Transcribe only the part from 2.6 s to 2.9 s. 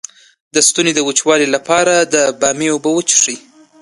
اوبه